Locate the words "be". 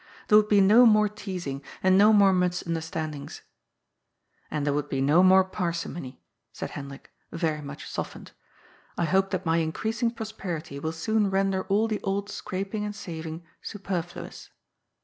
0.49-0.61, 4.89-4.99